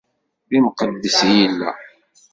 D 0.49 0.51
imqeddes 0.57 1.19
i 1.27 1.29
yella! 1.37 1.71